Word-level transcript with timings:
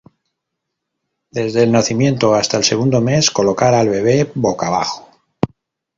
Desde 1.29 1.61
el 1.61 1.71
nacimiento 1.71 2.33
hasta 2.33 2.57
el 2.57 2.63
segundo 2.63 3.01
mes: 3.01 3.29
colocar 3.29 3.75
al 3.75 3.87
bebe 3.87 4.31
"boca 4.33 4.65
abajo". 4.65 5.07